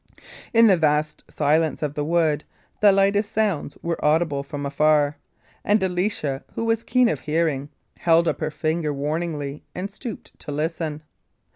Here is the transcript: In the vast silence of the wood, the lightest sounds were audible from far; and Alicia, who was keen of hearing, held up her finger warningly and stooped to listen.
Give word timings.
In 0.51 0.65
the 0.65 0.77
vast 0.77 1.23
silence 1.29 1.83
of 1.83 1.93
the 1.93 2.03
wood, 2.03 2.43
the 2.79 2.91
lightest 2.91 3.31
sounds 3.31 3.77
were 3.83 4.03
audible 4.03 4.41
from 4.41 4.67
far; 4.71 5.17
and 5.63 5.83
Alicia, 5.83 6.43
who 6.55 6.65
was 6.65 6.83
keen 6.83 7.07
of 7.07 7.19
hearing, 7.19 7.69
held 7.99 8.27
up 8.27 8.39
her 8.39 8.49
finger 8.49 8.91
warningly 8.91 9.63
and 9.75 9.91
stooped 9.91 10.31
to 10.39 10.51
listen. 10.51 11.03